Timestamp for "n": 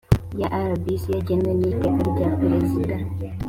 1.59-1.61